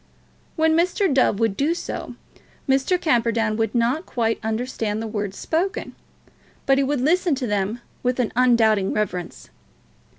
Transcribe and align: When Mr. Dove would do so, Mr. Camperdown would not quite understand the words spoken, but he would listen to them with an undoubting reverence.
When 0.55 0.75
Mr. 0.75 1.13
Dove 1.13 1.39
would 1.39 1.55
do 1.55 1.75
so, 1.75 2.15
Mr. 2.67 2.99
Camperdown 2.99 3.55
would 3.57 3.75
not 3.75 4.07
quite 4.07 4.39
understand 4.41 4.99
the 4.99 5.05
words 5.05 5.37
spoken, 5.37 5.93
but 6.65 6.79
he 6.79 6.83
would 6.83 7.01
listen 7.01 7.35
to 7.35 7.45
them 7.45 7.81
with 8.01 8.19
an 8.19 8.33
undoubting 8.35 8.93
reverence. 8.93 9.51